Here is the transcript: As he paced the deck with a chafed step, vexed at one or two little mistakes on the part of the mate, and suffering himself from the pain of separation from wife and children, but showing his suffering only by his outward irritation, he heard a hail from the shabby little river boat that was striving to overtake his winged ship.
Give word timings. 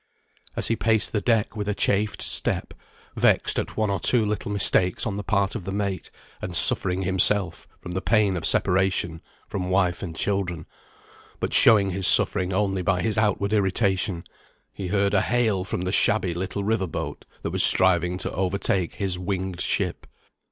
As 0.55 0.69
he 0.69 0.75
paced 0.75 1.11
the 1.11 1.21
deck 1.21 1.55
with 1.55 1.67
a 1.69 1.75
chafed 1.75 2.23
step, 2.23 2.73
vexed 3.15 3.59
at 3.59 3.77
one 3.77 3.91
or 3.91 3.99
two 3.99 4.25
little 4.25 4.51
mistakes 4.51 5.05
on 5.05 5.15
the 5.15 5.23
part 5.23 5.53
of 5.53 5.63
the 5.63 5.71
mate, 5.71 6.09
and 6.41 6.55
suffering 6.55 7.03
himself 7.03 7.67
from 7.79 7.91
the 7.91 8.01
pain 8.01 8.35
of 8.35 8.43
separation 8.43 9.21
from 9.47 9.69
wife 9.69 10.01
and 10.01 10.15
children, 10.15 10.65
but 11.39 11.53
showing 11.53 11.91
his 11.91 12.07
suffering 12.07 12.51
only 12.51 12.81
by 12.81 13.03
his 13.03 13.15
outward 13.15 13.53
irritation, 13.53 14.23
he 14.73 14.87
heard 14.87 15.13
a 15.13 15.21
hail 15.21 15.63
from 15.63 15.81
the 15.81 15.91
shabby 15.91 16.33
little 16.33 16.63
river 16.63 16.87
boat 16.87 17.23
that 17.43 17.51
was 17.51 17.63
striving 17.63 18.17
to 18.17 18.31
overtake 18.31 18.95
his 18.95 19.19
winged 19.19 19.61
ship. 19.61 20.07